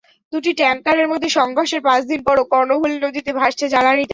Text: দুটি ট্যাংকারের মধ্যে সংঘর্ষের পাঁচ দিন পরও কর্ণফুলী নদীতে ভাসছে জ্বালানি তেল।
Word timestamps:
দুটি 0.33 0.51
ট্যাংকারের 0.53 1.07
মধ্যে 1.07 1.29
সংঘর্ষের 1.29 1.81
পাঁচ 1.81 2.01
দিন 2.05 2.19
পরও 2.23 2.43
কর্ণফুলী 2.51 2.97
নদীতে 2.97 3.31
ভাসছে 3.33 3.65
জ্বালানি 3.69 4.01
তেল। 4.01 4.09